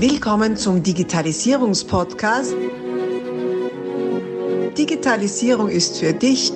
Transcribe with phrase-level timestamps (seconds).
[0.00, 2.54] Willkommen zum Digitalisierungspodcast.
[4.78, 6.52] Digitalisierung ist für dich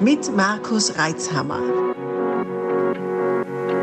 [0.00, 1.60] mit Markus Reitzhammer.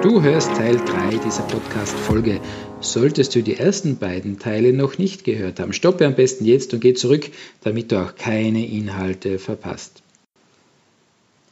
[0.02, 2.40] Du hörst Teil 3 dieser Podcast-Folge.
[2.80, 6.80] Solltest du die ersten beiden Teile noch nicht gehört haben, stoppe am besten jetzt und
[6.80, 7.32] geh zurück,
[7.64, 10.04] damit du auch keine Inhalte verpasst.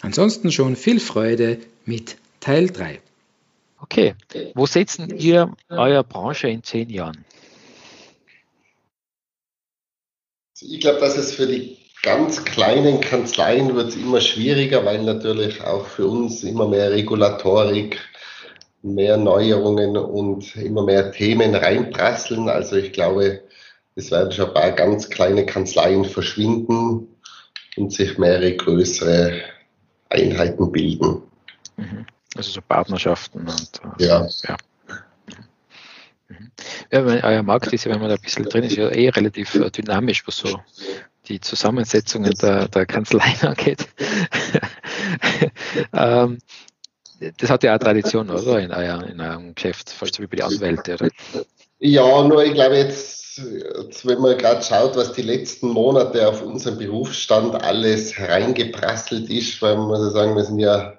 [0.02, 3.02] Ansonsten schon viel Freude mit Teil 3.
[3.90, 4.16] Okay,
[4.54, 7.24] wo setzen ihr eure Branche in zehn Jahren?
[10.60, 15.86] Ich glaube, dass es für die ganz kleinen Kanzleien wird immer schwieriger, weil natürlich auch
[15.86, 18.00] für uns immer mehr Regulatorik,
[18.82, 22.50] mehr Neuerungen und immer mehr Themen reinprasseln.
[22.50, 23.44] Also ich glaube,
[23.96, 27.08] es werden schon ein paar ganz kleine Kanzleien verschwinden
[27.78, 29.42] und sich mehrere größere
[30.10, 31.22] Einheiten bilden.
[31.78, 32.07] Mhm.
[32.48, 34.28] Also so Partnerschaften und äh, ja.
[34.48, 34.58] ja.
[36.30, 36.52] Mhm.
[36.92, 39.54] Ja, euer Markt ist ja, wenn man da ein bisschen drin ist, ja eh relativ
[39.56, 40.58] äh, dynamisch, was so
[41.28, 43.90] die Zusammensetzungen der, der Kanzleien angeht.
[45.94, 46.38] ähm,
[47.38, 48.60] das hat ja auch Tradition, oder?
[48.60, 51.10] In, euer, in eurem Geschäft, fast so wie bei den Anwälten, oder?
[51.80, 56.42] Ja, nur ich glaube jetzt, jetzt wenn man gerade schaut, was die letzten Monate auf
[56.44, 60.97] unseren Berufsstand alles hereingeprasselt ist, weil man muss ja sagen, wir sind ja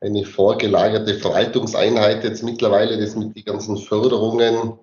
[0.00, 4.74] eine vorgelagerte Verwaltungseinheit jetzt mittlerweile, das mit den ganzen Förderungen.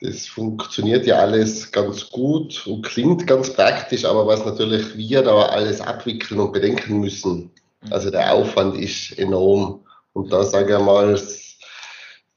[0.00, 5.42] Das funktioniert ja alles ganz gut und klingt ganz praktisch, aber was natürlich wir da
[5.46, 7.50] alles abwickeln und bedenken müssen,
[7.90, 9.84] also der Aufwand ist enorm.
[10.12, 11.20] Und da sage ich mal,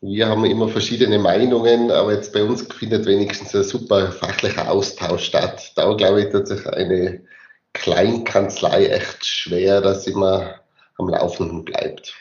[0.02, 5.24] wir haben immer verschiedene Meinungen, aber jetzt bei uns findet wenigstens ein super fachlicher Austausch
[5.24, 5.72] statt.
[5.76, 7.24] Da glaube ich, tut sich eine
[7.72, 10.63] Kleinkanzlei echt schwer, dass immer
[10.98, 12.14] am Laufenden bleibt.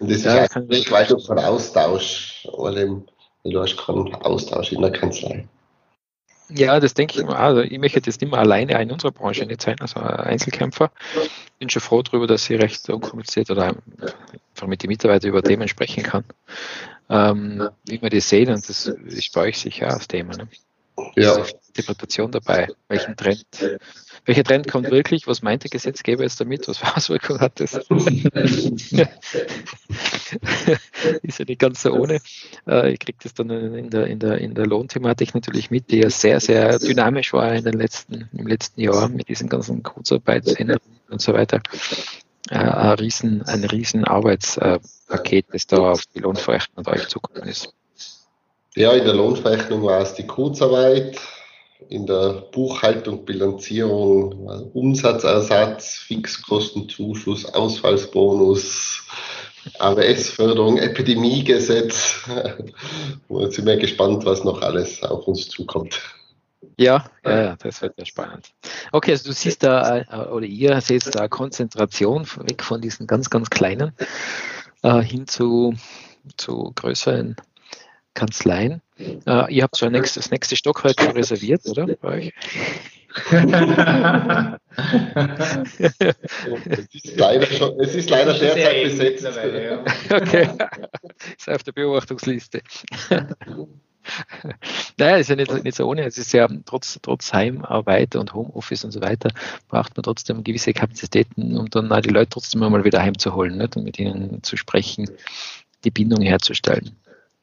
[0.00, 3.02] Und das ja, ist eigentlich weiter von Austausch, weil
[3.44, 5.48] du hast keinen Austausch in der Kanzlei.
[6.50, 7.36] Ja, das denke ich mal.
[7.36, 10.90] Also ich möchte jetzt nicht mehr alleine in unserer Branche nicht sein, also Einzelkämpfer.
[11.58, 13.74] Bin schon froh darüber, dass ich recht unkompliziert oder
[14.52, 16.24] einfach mit den Mitarbeitern über Themen sprechen kann.
[17.08, 20.36] Ähm, wie wir das sehen, und das ist bei euch sicher auch das Thema.
[20.36, 20.48] Ne?
[21.16, 21.44] Ja.
[21.76, 22.68] Interpretation dabei.
[22.88, 23.44] Welchen Trend,
[24.24, 25.26] welcher Trend kommt wirklich?
[25.26, 26.68] Was meint der Gesetzgeber jetzt damit?
[26.68, 27.74] Was für Auswirkungen hat das?
[31.22, 32.20] ist ja nicht ganz so ohne.
[32.66, 35.98] Äh, ich kriege das dann in der, in, der, in der Lohnthematik natürlich mit, die
[35.98, 41.00] ja sehr, sehr dynamisch war in den letzten, im letzten Jahr mit diesen ganzen Kurzarbeitsänderungen
[41.10, 41.60] und so weiter.
[42.50, 47.74] Äh, ein riesen, ein riesen Arbeitspaket, das da auf die Lohnverrechnung euch zukommen ist.
[48.76, 51.20] Ja, in der Lohnverrechnung war es die Kurzarbeit,
[51.90, 59.06] in der Buchhaltung, Bilanzierung, Umsatzersatz, Fixkostenzuschuss, Ausfallsbonus,
[59.78, 62.28] AWS-Förderung, Epidemiegesetz.
[63.28, 66.00] Jetzt sind wir gespannt, was noch alles auf uns zukommt.
[66.76, 68.50] Ja, ja, ja, das wird ja spannend.
[68.90, 73.30] Okay, also du siehst da, äh, oder ihr seht da Konzentration weg von diesen ganz,
[73.30, 73.92] ganz kleinen
[74.82, 75.74] äh, hin zu,
[76.36, 77.36] zu größeren
[78.14, 78.80] Kanzleien.
[78.98, 81.86] Äh, ihr habt so ein nächstes, das nächste Stockwerk schon reserviert, oder?
[82.00, 82.32] Bei euch?
[86.66, 89.24] es, ist leider schon, es ist leider derzeit besetzt.
[89.24, 89.84] Ja.
[90.16, 90.48] Okay,
[91.38, 92.60] ist auf der Beobachtungsliste.
[94.98, 96.04] naja, ist ja nicht, nicht so ohne.
[96.04, 99.30] Es ist ja trotz, trotz Heimarbeit und Homeoffice und so weiter,
[99.68, 103.76] braucht man trotzdem gewisse Kapazitäten, um dann die Leute trotzdem mal wieder heimzuholen nicht?
[103.76, 105.08] und mit ihnen zu sprechen,
[105.84, 106.96] die Bindung herzustellen.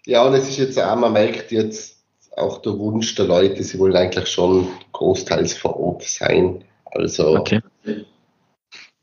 [0.05, 1.97] Ja, und es ist jetzt auch, man merkt jetzt
[2.35, 6.63] auch der Wunsch der Leute, sie wollen eigentlich schon großteils vor Ort sein.
[6.85, 7.37] Also.
[7.37, 7.61] Okay.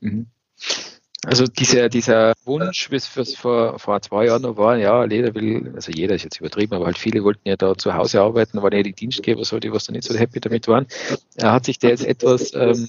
[0.00, 0.26] Mhm.
[1.24, 5.72] Also dieser, dieser Wunsch, wie es vor, vor zwei Jahren noch war, ja, jeder will,
[5.74, 8.72] also jeder ist jetzt übertrieben, aber halt viele wollten ja da zu Hause arbeiten, waren
[8.72, 10.86] ja die Dienstgeber so, die was da nicht so happy damit waren.
[11.42, 12.88] Hat sich der jetzt etwas ähm,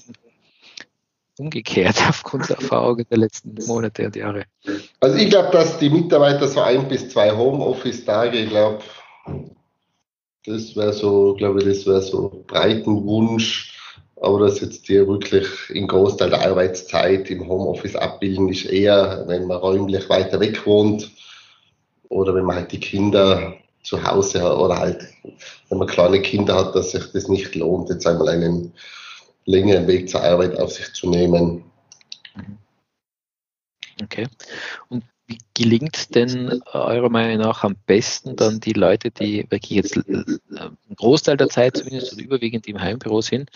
[1.40, 4.44] umgekehrt aufgrund der Erfahrungen der letzten Monate und Jahre?
[5.00, 8.80] Also ich glaube, dass die Mitarbeiter so ein bis zwei Homeoffice-Tage, ich glaube,
[10.46, 13.76] das wäre so, glaube ich, das wäre so breiten Wunsch.
[14.16, 19.46] Aber dass jetzt die wirklich in Großteil der Arbeitszeit im Homeoffice abbilden, ist eher, wenn
[19.46, 21.10] man räumlich weiter weg wohnt
[22.10, 25.06] oder wenn man halt die Kinder zu Hause hat oder halt,
[25.70, 28.74] wenn man kleine Kinder hat, dass sich das nicht lohnt, jetzt einmal einen
[29.50, 31.64] längeren Weg zur Arbeit auf sich zu nehmen.
[34.02, 34.26] Okay.
[34.88, 39.96] Und wie gelingt denn eurer Meinung nach am besten dann die Leute, die wirklich jetzt
[39.96, 40.24] äh,
[40.56, 43.48] einen Großteil der Zeit zumindest oder überwiegend im Heimbüro sind,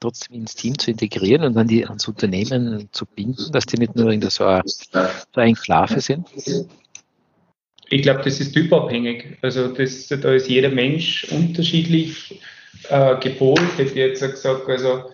[0.00, 3.96] trotzdem ins Team zu integrieren und dann die ans Unternehmen zu binden, dass die nicht
[3.96, 6.26] nur in der so, so Enklave sind?
[7.90, 9.38] ich glaube, das ist typabhängig.
[9.40, 12.40] Also das, da ist jeder Mensch unterschiedlich
[12.88, 14.68] äh, gepolt, hätte ich jetzt gesagt.
[14.68, 15.10] Also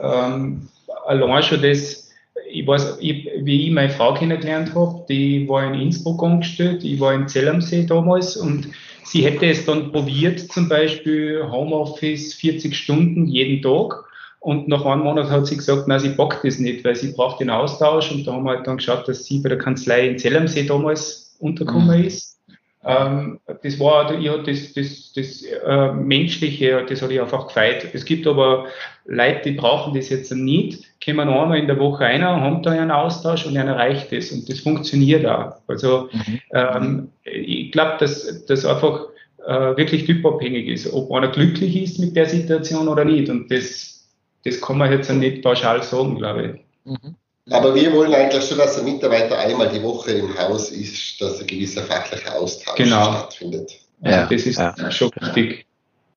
[0.00, 0.68] ähm,
[1.06, 2.10] allein schon das,
[2.50, 7.00] ich weiß, ich, wie ich meine Frau kennengelernt habe, die war in Innsbruck angestellt, ich
[7.00, 8.68] war in Zell am See damals und
[9.04, 14.04] sie hätte es dann probiert, zum Beispiel Homeoffice 40 Stunden jeden Tag.
[14.40, 17.38] Und nach einem Monat hat sie gesagt, nein, sie packt das nicht, weil sie braucht
[17.38, 18.10] den Austausch.
[18.10, 20.48] Und da haben wir halt dann geschaut, dass sie bei der Kanzlei in Zell am
[20.48, 22.04] See damals untergekommen mhm.
[22.06, 22.40] ist.
[22.84, 27.88] Ähm, das war ja das, das, das äh, Menschliche, das hat ich einfach gefeit.
[27.92, 28.66] Es gibt aber
[29.04, 32.90] Leute, die brauchen das jetzt nicht, kommen einmal in der Woche rein, haben da einen
[32.90, 35.56] Austausch und einer reicht das und das funktioniert auch.
[35.68, 36.40] Also mhm.
[36.52, 39.06] ähm, ich glaube, dass das einfach
[39.46, 43.28] äh, wirklich typabhängig ist, ob einer glücklich ist mit der Situation oder nicht.
[43.28, 44.08] Und das,
[44.44, 46.92] das kann man jetzt nicht pauschal sagen, glaube ich.
[46.92, 47.16] Mhm.
[47.50, 51.40] Aber wir wollen eigentlich schon, dass ein Mitarbeiter einmal die Woche im Haus ist, dass
[51.40, 53.04] ein gewisser fachlicher Austausch genau.
[53.04, 53.72] stattfindet.
[54.04, 54.90] Ja, das ist ja.
[54.90, 55.66] schon wichtig.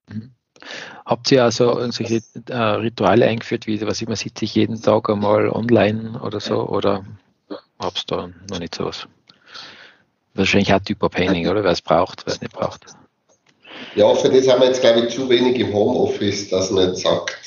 [0.08, 0.32] Mhm.
[1.06, 5.50] Habt ihr also solche äh, Rituale eingeführt, wie was immer sieht sich jeden Tag einmal
[5.50, 6.68] online oder so?
[6.68, 7.06] Oder
[7.80, 9.08] habt ihr da noch nicht sowas?
[10.34, 11.64] Wahrscheinlich auch typabhängig, oder?
[11.64, 12.86] Wer es braucht, wer es nicht braucht.
[13.96, 17.02] Ja, für das haben wir jetzt, glaube ich, zu wenig im Homeoffice, dass man jetzt
[17.02, 17.38] sagt,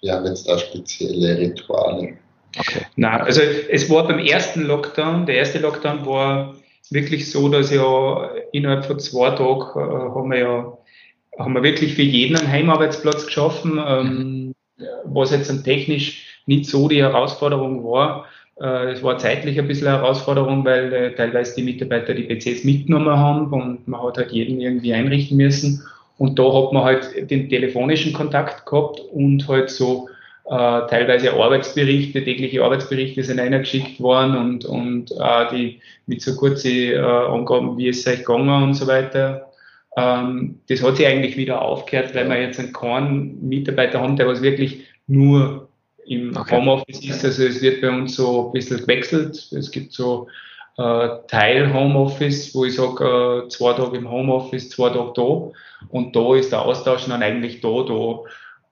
[0.00, 2.18] wir haben jetzt da spezielle Rituale.
[2.58, 2.86] Okay.
[2.96, 6.54] Nein, also es war beim ersten Lockdown, der erste Lockdown war
[6.90, 10.78] wirklich so, dass ja innerhalb von zwei Tagen äh, haben wir ja
[11.38, 14.54] haben wir wirklich für jeden einen Heimarbeitsplatz geschaffen, ähm,
[15.04, 18.26] was jetzt dann technisch nicht so die Herausforderung war.
[18.60, 22.64] Äh, es war zeitlich ein bisschen eine Herausforderung, weil äh, teilweise die Mitarbeiter die PCs
[22.64, 25.82] mitgenommen haben und man hat halt jeden irgendwie einrichten müssen.
[26.18, 30.08] Und da hat man halt den telefonischen Kontakt gehabt und halt so
[30.44, 36.70] äh, teilweise Arbeitsberichte, tägliche Arbeitsberichte sind eingeschickt worden und, und äh, die mit so kurzen
[36.70, 39.52] äh, Angaben, wie es euch gegangen und so weiter.
[39.96, 44.26] Ähm, das hat sich eigentlich wieder aufgehört, weil wir jetzt einen keinen Mitarbeiter haben, der
[44.26, 45.68] was wirklich nur
[46.06, 46.56] im okay.
[46.56, 47.24] Homeoffice ist.
[47.24, 49.52] Also es wird bei uns so ein bisschen gewechselt.
[49.52, 50.28] Es gibt so
[50.78, 55.50] äh, Teil Homeoffice, wo ich sage, äh, zwei Tage im Homeoffice, zwei Tage da.
[55.90, 58.20] Und da ist der Austausch dann eigentlich da, da.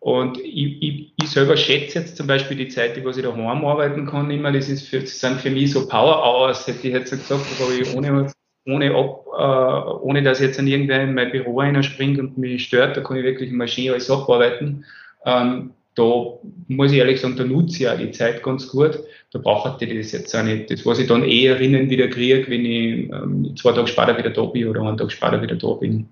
[0.01, 3.65] Und ich, ich, ich selber schätze jetzt zum Beispiel die Zeit, die was ich daheim
[3.65, 4.51] arbeiten kann, immer.
[4.51, 7.73] Das, ist für, das sind für mich so Power Hours, hätte ich jetzt gesagt, aber
[7.79, 8.33] ich ohne,
[8.67, 12.97] ohne, ab, äh, ohne dass jetzt an irgendwer in mein Büro springt und mich stört,
[12.97, 14.87] da kann ich wirklich mal schön alles abarbeiten.
[15.27, 16.39] Ähm, da
[16.69, 19.01] muss ich ehrlich sagen, da nutze ich auch die Zeit ganz gut.
[19.33, 20.71] Da braucht ich das jetzt auch nicht.
[20.71, 24.31] Das, was ich dann eher erinnern wieder kriege, wenn ich ähm, zwei Tage später wieder
[24.31, 26.09] da bin oder einen Tag später wieder da bin.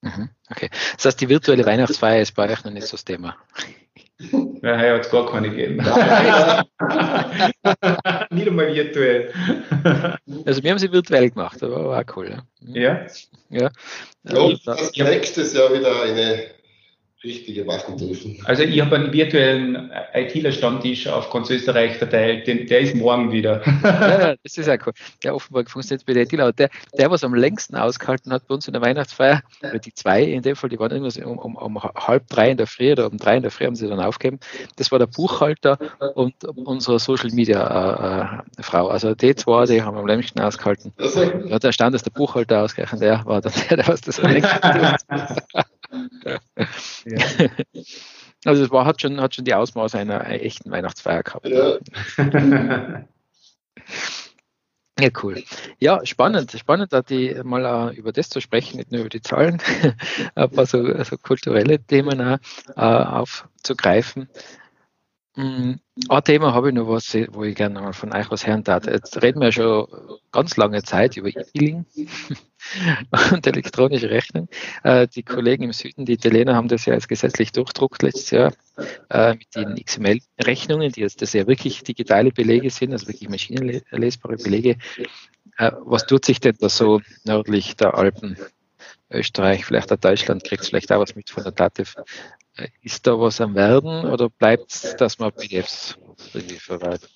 [0.00, 0.70] Mhm, okay.
[0.96, 3.36] Das heißt, die virtuelle Weihnachtsfeier ist bei euch noch nicht so das Thema.
[4.62, 5.76] Ja, hier hat es gar keine gegeben.
[8.30, 9.32] nicht einmal virtuell.
[10.44, 12.42] Also wir haben sie virtuell gemacht, aber war auch cool.
[12.60, 13.06] Ja.
[13.48, 13.70] Ja.
[14.24, 14.52] ja.
[14.64, 16.46] das nächstes Jahr wieder eine
[17.24, 18.38] richtige machen dürfen.
[18.44, 23.60] Also ich habe einen virtuellen ITler-Stammtisch auf ganz Österreich verteilt, den, der ist morgen wieder.
[23.82, 24.92] ja, das ist ja cool.
[25.24, 26.52] Der offenbar funktioniert bei der ITler.
[26.52, 30.22] Der, der, was am längsten ausgehalten hat bei uns in der Weihnachtsfeier, oder die zwei
[30.22, 33.10] in dem Fall, die waren irgendwas um, um, um halb drei in der Früh oder
[33.10, 34.38] um drei in der Früh haben sie dann aufgegeben.
[34.76, 35.78] Das war der Buchhalter
[36.14, 38.88] und unsere Social Media äh, Frau.
[38.88, 40.92] Also die zwei, die haben am längsten ausgehalten.
[41.46, 44.30] Ja, da stand, dass der Buchhalter ausgerechnet, der war dann der, der was das am
[44.30, 44.60] längsten
[46.28, 47.48] ja.
[48.44, 51.48] Also es war, hat, schon, hat schon die Ausmaße einer echten Weihnachtsfeier gehabt.
[51.48, 51.78] Ja.
[55.00, 55.44] Ja, cool.
[55.78, 59.22] Ja, spannend, spannend, da die mal uh, über das zu sprechen, nicht nur über die
[59.22, 59.62] Zahlen,
[60.34, 62.38] ein paar so also kulturelle Themen auch,
[62.76, 62.80] uh,
[63.20, 64.28] aufzugreifen.
[65.36, 65.74] Mm,
[66.08, 68.86] ein Thema habe ich noch was, wo ich gerne mal von euch was hören darf.
[68.86, 69.86] Jetzt reden wir schon
[70.32, 71.86] ganz lange Zeit über E-Billing
[73.32, 74.48] und elektronische Rechnung.
[74.82, 78.52] Äh, die Kollegen im Süden, die Italiener, haben das ja als gesetzlich durchdruckt letztes Jahr
[79.10, 84.36] äh, mit den XML-Rechnungen, die jetzt das ja wirklich digitale Belege sind, also wirklich maschinenlesbare
[84.36, 84.76] Belege.
[85.56, 88.36] Äh, was tut sich denn da so nördlich der Alpen?
[89.10, 91.94] Österreich, vielleicht auch Deutschland, kriegt vielleicht auch was mit von der DATEV.
[92.82, 95.96] Ist da was am Werden oder bleibt es, dass man PDFs
[96.58, 97.10] verwaltet?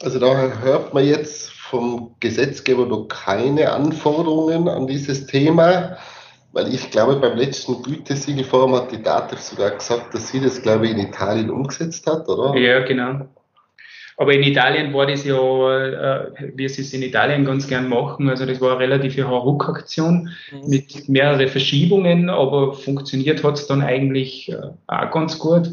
[0.00, 5.96] Also da hört man jetzt vom Gesetzgeber noch keine Anforderungen an dieses Thema,
[6.52, 10.86] weil ich glaube, beim letzten Gütesiegelforum hat die DATEV sogar gesagt, dass sie das, glaube
[10.86, 12.58] ich, in Italien umgesetzt hat, oder?
[12.58, 13.28] Ja, genau.
[14.16, 18.28] Aber in Italien war das ja, äh, wie sie es in Italien ganz gern machen,
[18.28, 20.68] also das war eine relative Hauruck-Aktion mhm.
[20.68, 24.56] mit mehreren Verschiebungen, aber funktioniert hat es dann eigentlich äh,
[24.88, 25.70] auch ganz gut.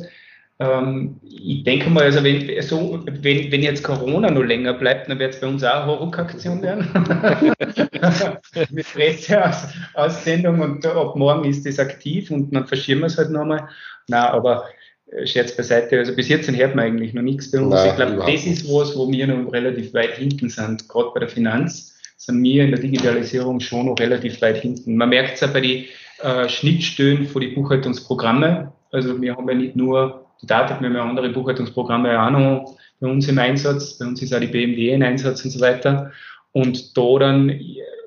[0.60, 5.20] Ähm, ich denke mal, also wenn, so, wenn, wenn jetzt Corona noch länger bleibt, dann
[5.20, 6.88] wird es bei uns auch eine Horror-Aktion werden.
[8.72, 13.70] Mit Presseaussendung und ab morgen ist das aktiv und dann verschieben wir es halt nochmal.
[14.08, 14.66] Na, aber
[15.12, 17.76] äh, Scherz beiseite, also bis jetzt hört man eigentlich noch nichts bei uns.
[17.76, 21.20] Nein, ich glaube, das ist was, wo wir noch relativ weit hinten sind, gerade bei
[21.20, 24.98] der Finanz sind wir in der Digitalisierung schon noch relativ weit hinten.
[24.98, 25.86] Man merkt es ja bei den
[26.24, 28.70] äh, Schnittstellen von den Buchhaltungsprogrammen.
[28.92, 32.78] Also wir haben ja nicht nur die Daten, wir haben ja andere Buchhaltungsprogramme auch noch
[33.00, 33.98] bei uns im Einsatz.
[33.98, 36.12] Bei uns ist auch die BMD in Einsatz und so weiter.
[36.52, 37.60] Und da dann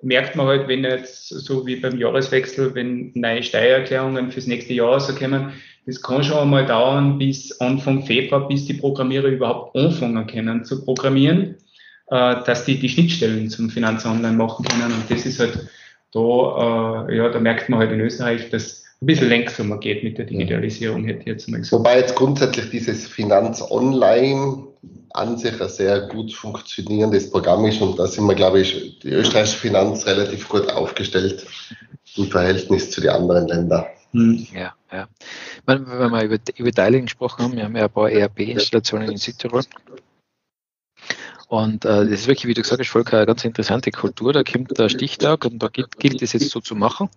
[0.03, 4.99] merkt man halt, wenn jetzt so wie beim Jahreswechsel, wenn neue Steuererklärungen fürs nächste Jahr
[5.01, 5.53] so kommen,
[5.87, 10.85] das kann schon einmal dauern bis Anfang Februar, bis die Programmierer überhaupt anfangen können zu
[10.85, 11.57] programmieren,
[12.09, 14.93] äh, dass die die Schnittstellen zum Finanzonline machen können.
[14.93, 15.69] Und das ist halt
[16.13, 20.19] da, äh, ja, da merkt man halt in Österreich, dass ein bisschen langsamer geht mit
[20.19, 21.73] der Digitalisierung, hätte ich jetzt mal gesagt.
[21.73, 24.67] Wobei jetzt grundsätzlich dieses Finanz Online
[25.11, 29.09] an sich ein sehr gut funktionierendes Programm ist und da sind wir, glaube ich, die
[29.09, 31.47] österreichische Finanz relativ gut aufgestellt
[32.17, 33.87] im Verhältnis zu den anderen Ländern.
[34.13, 34.47] Hm.
[34.53, 35.09] Ja, ja.
[35.67, 39.63] Wenn wir über, über Teiling gesprochen haben, wir haben ja ein paar ERP-Installationen in Südtirol.
[41.49, 44.33] Und äh, das ist wirklich, wie du gesagt hast, Volker, eine ganz interessante Kultur.
[44.33, 47.09] Da kommt der Stichtag und da gilt, gilt es jetzt so zu machen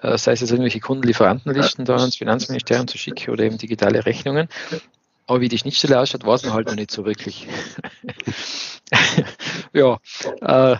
[0.00, 4.48] sei es jetzt irgendwelche Kundenlieferantenlisten da ans Finanzministerium zu schicken oder eben digitale Rechnungen.
[5.26, 7.46] Aber wie die Schnittstelle ausschaut, weiß man halt noch nicht so wirklich.
[9.74, 9.98] ja,
[10.40, 10.76] äh,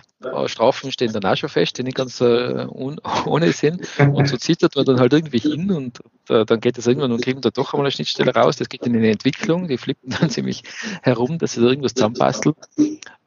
[0.47, 3.87] Strafen stehen dann auch schon fest, die nicht ganz äh, ohne sind.
[3.99, 5.99] Und so zittert man dann halt irgendwie hin und
[6.29, 8.57] äh, dann geht es irgendwann und kriegen da doch einmal eine Schnittstelle raus.
[8.57, 10.63] Das geht in eine Entwicklung, die flippen dann ziemlich
[11.01, 12.57] herum, dass sie da irgendwas zusammenbastelt.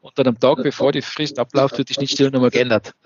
[0.03, 2.93] Und dann am Tag, bevor die Frist abläuft, wird die Schnittstelle nochmal geändert.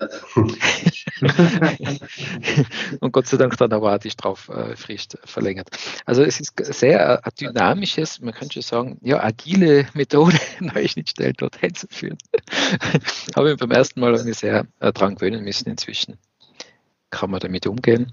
[3.00, 5.68] und Gott sei Dank dann aber auch die Straffrist verlängert.
[6.06, 11.34] Also es ist sehr ein dynamisches, man könnte schon sagen, ja, agile Methode, neue Schnittstellen
[11.38, 12.18] dort einzuführen.
[13.36, 16.18] Habe ich beim ersten Mal mir sehr äh, dran gewöhnen müssen inzwischen.
[17.10, 18.12] Kann man damit umgehen.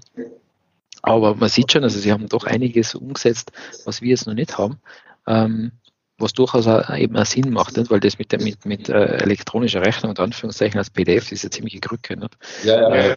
[1.02, 3.52] Aber man sieht schon, also sie haben doch einiges umgesetzt,
[3.84, 4.80] was wir jetzt noch nicht haben.
[5.26, 5.72] Ähm,
[6.18, 7.90] was durchaus auch eben auch Sinn macht, nicht?
[7.90, 11.50] weil das mit, der, mit, mit äh, elektronischer Rechnung und Anführungszeichen als PDF ist ja
[11.50, 12.16] ziemliche Krücke.
[12.16, 12.36] Nicht?
[12.64, 12.94] Ja, ja.
[12.94, 13.16] Äh,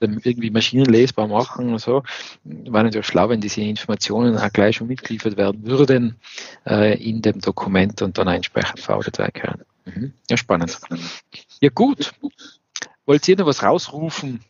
[0.00, 2.02] irgendwie maschinenlesbar machen und so.
[2.44, 6.16] War natürlich schlau, wenn diese Informationen auch gleich schon mitgeliefert werden würden
[6.66, 9.62] äh, in dem Dokument und dann entsprechend verarbeitet können.
[9.84, 10.12] Mhm.
[10.28, 10.78] Ja, spannend.
[11.60, 12.12] Ja, gut.
[13.04, 14.40] Wollt ihr noch was rausrufen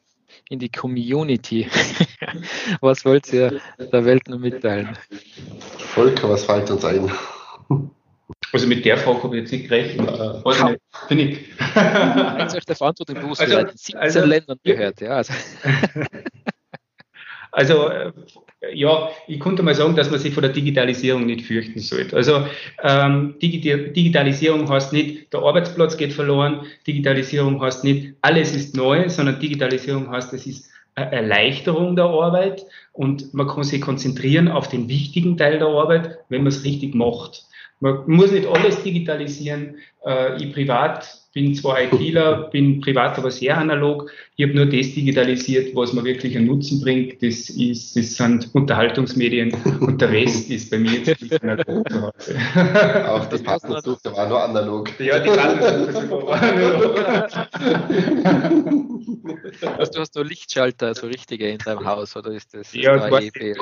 [0.49, 1.69] in die Community?
[2.81, 4.97] was wollt ihr der Welt noch mitteilen?
[5.79, 7.11] Volker, was fällt uns ein?
[8.53, 10.09] Also mit der Frage habe ich jetzt nicht gerechnet.
[10.09, 10.79] Äh.
[11.09, 11.61] Bin ich.
[11.75, 15.01] Eins euch der Verantwortung bewusst, also, 17 also, Ländern gehört.
[15.01, 15.33] Ja, also.
[17.53, 18.13] also äh,
[18.75, 22.15] ja, ich konnte mal sagen, dass man sich vor der Digitalisierung nicht fürchten sollte.
[22.15, 22.45] Also
[22.83, 29.41] ähm, Digitalisierung heißt nicht, der Arbeitsplatz geht verloren, Digitalisierung heißt nicht, alles ist neu, sondern
[29.41, 34.89] Digitalisierung heißt, es ist eine Erleichterung der Arbeit und man kann sich konzentrieren auf den
[34.89, 37.45] wichtigen Teil der Arbeit, wenn man es richtig macht.
[37.81, 39.77] Man muss nicht alles digitalisieren.
[40.05, 44.11] Äh, ich privat bin zwar ITler, bin privat aber sehr analog.
[44.37, 47.23] Ich habe nur das digitalisiert, was mir wirklich einen Nutzen bringt.
[47.23, 52.03] Das, ist, das sind Unterhaltungsmedien und der Rest ist bei mir jetzt nicht analog zu
[52.03, 52.37] Hause.
[53.09, 54.91] Auch die Partnersuche war nur analog.
[54.99, 56.99] Ja, die Partnersuche war analog.
[59.77, 62.73] Also, du hast nur Lichtschalter, so richtige in deinem Haus, oder ist das?
[62.73, 63.57] Ja, da ich, ich,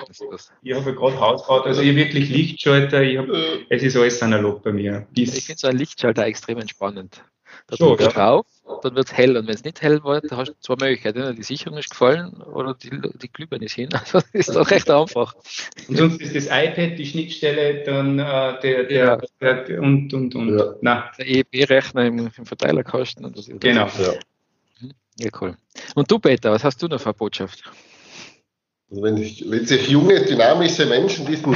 [0.62, 3.26] ich habe gerade Haus gebaut, also ich habe wirklich Lichtschalter, ich hab,
[3.68, 5.06] es ist alles analog bei mir.
[5.12, 7.22] Bis ich finde so ein Lichtschalter extrem entspannend.
[7.68, 8.26] Da so, drückst du ja.
[8.26, 8.46] drauf,
[8.82, 9.36] dann wird es hell.
[9.36, 11.36] Und wenn es nicht hell wird, dann hast du zwei Möglichkeiten.
[11.36, 13.90] Die Sicherung ist gefallen oder die, die Glühbirne ist hin.
[13.92, 15.34] Also das ist doch recht einfach.
[15.86, 19.18] Und sonst ist das iPad die Schnittstelle, dann äh, der, der, ja.
[19.40, 20.58] der, der, und, und, und.
[20.82, 21.10] Ja.
[21.18, 23.26] Der EEP-Rechner im, im Verteilerkasten.
[23.26, 23.86] Und das ist genau.
[23.98, 24.14] Ja.
[24.80, 24.92] Mhm.
[25.18, 25.54] ja, cool.
[25.94, 27.64] Und du, Peter, was hast du noch für eine Botschaft?
[28.90, 31.54] Also wenn, ich, wenn, sich junge, dynamische Menschen diesen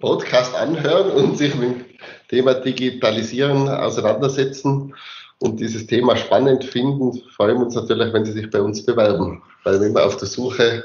[0.00, 1.84] Podcast anhören und sich mit dem
[2.28, 4.94] Thema Digitalisieren auseinandersetzen,
[5.42, 9.42] und dieses Thema spannend finden, freuen wir uns natürlich, wenn Sie sich bei uns bewerben,
[9.64, 10.84] weil wir immer auf der Suche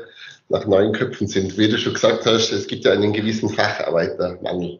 [0.49, 1.57] nach neuen Köpfen sind.
[1.57, 4.79] Wie du schon gesagt hast, es gibt ja einen gewissen Facharbeitermangel.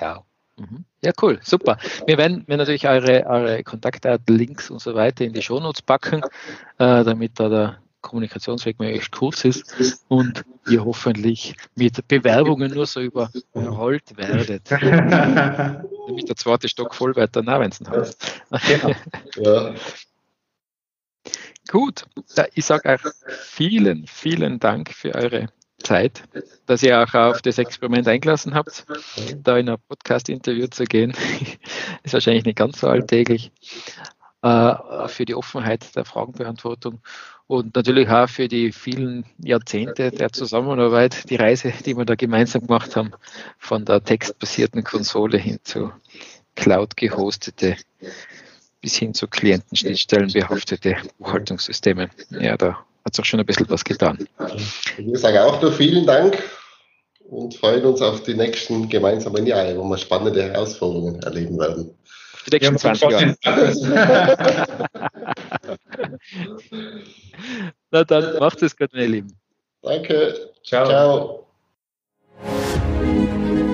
[0.00, 0.22] Ja.
[0.56, 0.84] Mhm.
[1.02, 1.78] Ja, cool, super.
[2.06, 6.22] Wir werden mir natürlich eure, eure Kontaktdaten, Links und so weiter in die Shownotes packen,
[6.78, 13.00] äh, damit da der Kommunikationsweg möglichst kurz ist und ihr hoffentlich mit Bewerbungen nur so
[13.00, 14.68] überrollt werdet.
[16.08, 17.80] damit der zweite Stock voll weiter nah, wenn es
[19.36, 19.74] ja.
[21.68, 22.06] Gut,
[22.54, 25.48] ich sage euch vielen, vielen Dank für eure
[25.82, 26.22] Zeit,
[26.66, 28.86] dass ihr auch auf das Experiment eingelassen habt,
[29.42, 31.12] da in ein Podcast-Interview zu gehen.
[32.02, 33.52] ist wahrscheinlich nicht ganz so alltäglich.
[34.40, 37.00] Äh, für die Offenheit der Fragenbeantwortung
[37.48, 42.68] und natürlich auch für die vielen Jahrzehnte der Zusammenarbeit, die Reise, die wir da gemeinsam
[42.68, 43.10] gemacht haben,
[43.58, 45.90] von der textbasierten Konsole hin zu
[46.54, 47.76] Cloud gehostete
[48.80, 52.08] bis hin zu Klientenschnittstellen behaftete Buchhaltungssysteme.
[52.30, 54.28] Ja, da hat sich auch schon ein bisschen was getan.
[54.98, 56.40] Wir sagen auch nur vielen Dank
[57.28, 61.97] und freuen uns auf die nächsten gemeinsamen Jahre, wo wir spannende Herausforderungen erleben werden.
[62.50, 63.36] Die nächsten 20 Jahre.
[67.90, 69.36] Na dann, macht es gut, meine Lieben.
[69.82, 70.52] Danke.
[70.64, 70.86] Ciao.
[70.86, 71.46] Ciao.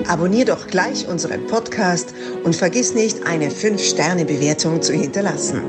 [0.07, 2.13] Abonnier doch gleich unseren Podcast
[2.43, 5.63] und vergiss nicht, eine 5-Sterne-Bewertung zu hinterlassen.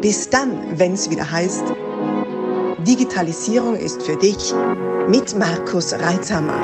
[0.00, 1.64] Bis dann, wenn es wieder heißt,
[2.86, 4.54] Digitalisierung ist für dich
[5.08, 6.60] mit Markus Reitzhammer.